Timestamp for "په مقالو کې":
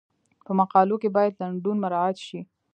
0.45-1.09